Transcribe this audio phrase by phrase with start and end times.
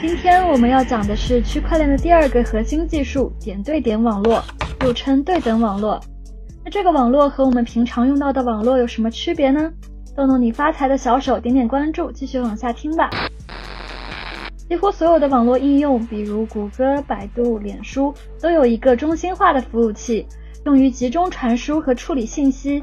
[0.00, 4.42] 今天我们要讲的是区块链的第二个核心技术——点对点网络，
[4.82, 6.00] 又称对等网络。
[6.64, 9.70] 那这个网络和我们平常用到的网络有什么区别呢？
[10.16, 13.10] 动动你发财的小手，点点关注，继续往下听吧。
[14.70, 20.26] 几乎所有的网络应用，比如谷歌、百度、脸书，都有一个中心化的服务器，
[20.64, 22.82] 用于集中传输和处理信息。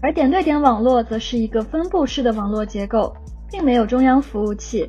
[0.00, 3.12] 而点对点网络则是一个分布式的网络结构，
[3.50, 4.88] 并没有中央服务器。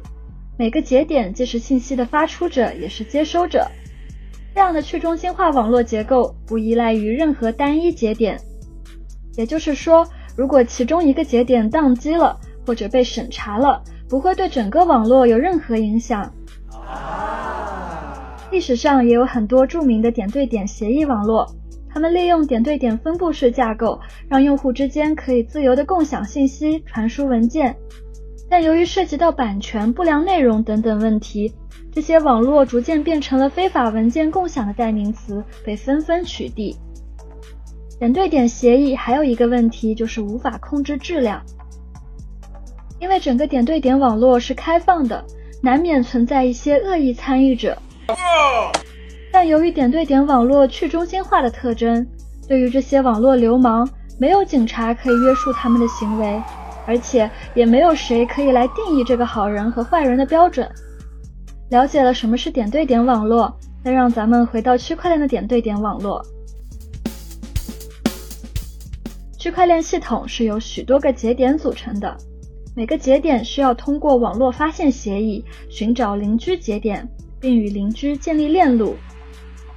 [0.58, 3.68] 每个节点既是信息的发出者，也是接收者。
[4.54, 8.40] 这样的去中心化网络结构不依赖于任何单一节点，
[9.36, 16.32] 也就是说，如果其中一个节点宕机了或者被审查了，不会对整个网络有任何影响。
[18.50, 21.46] 历史上也有很多著名的点对点协议网络。
[21.90, 27.76] 他们利用点对点分布式架构，让用户之间可以自由的共享信息、传输文件。
[28.56, 31.54] 但由于涉及到版权、不良内容等等问题，
[31.92, 36.74] 这些网络逐渐变成了非法文件共享的代名词，被纷纷取缔。
[38.00, 41.42] 点对点协议还有一个问题就是无法控制质量，
[43.02, 45.22] 因为整个点对点网络是开放的，
[45.62, 47.78] 难免存在一些恶意参与者。
[49.34, 52.08] 但由于点对点网络去中心化的特征，
[52.48, 53.86] 对于这些网络流氓，
[54.18, 56.42] 没有警察可以约束他们的行为，
[56.86, 60.70] 而且也没有谁可以来定义这个好人和坏人的标准。
[61.70, 66.24] 了解了什么是点对点网络，那让咱们回到区块链的点对点网络。
[69.38, 72.16] 区块链系统是由许多个节点组成的，
[72.76, 77.08] 每个节点需要通过网络发现协议寻找邻居节点，
[77.40, 78.96] 并与邻居建立链路。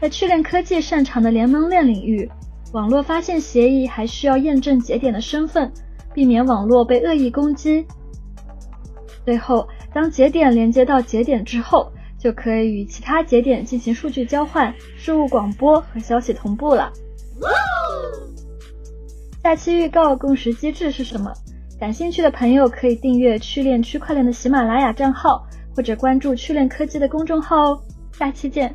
[0.00, 2.30] 在趣链科技擅长的联盟链领域，
[2.72, 5.70] 网络发现协议还需要验证节点的身份，
[6.18, 7.86] 避免网络被恶意攻击。
[9.24, 16.92] 最后，当节点连接到节点之后，就可以与其他节点进行数据交换、事务广播和消息同步了。
[19.44, 21.32] 下期预告共识机制是什么？
[21.78, 25.46] 感兴趣的朋友可以订阅趣链区块链的喜马拉雅账号，
[25.76, 27.80] 或者关注趣链科技的公众号哦。
[28.10, 28.74] 下期见。